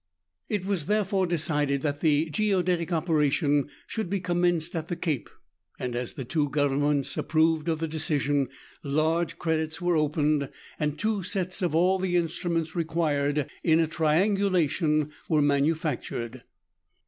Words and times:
It 0.49 0.65
was 0.65 0.87
therefore 0.87 1.27
decided 1.27 1.83
that 1.83 1.99
the 1.99 2.27
geodetic 2.31 2.91
operation 2.91 3.69
should 3.85 4.09
be 4.09 4.19
commenced 4.19 4.75
at 4.75 4.87
the 4.87 4.95
Cape, 4.95 5.29
and 5.77 5.95
as 5.95 6.13
the 6.13 6.25
two 6.25 6.49
Governments 6.49 7.17
approved 7.17 7.69
of 7.69 7.77
the 7.77 7.87
decision, 7.87 8.49
large 8.83 9.37
credits 9.37 9.79
were 9.79 9.95
opened, 9.95 10.39
38 10.39 10.39
meridiana; 10.39 10.51
the 10.55 10.65
adventures 10.73 10.79
of 10.79 10.81
A 10.87 10.89
and 10.89 10.99
two 10.99 11.23
sets 11.29 11.61
of 11.61 11.75
all 11.75 11.99
the 11.99 12.15
instruments 12.15 12.75
required 12.75 13.49
in 13.63 13.79
a 13.79 13.87
trian 13.87 14.35
gulation 14.35 15.11
were 15.29 15.41
manufactured. 15.43 16.41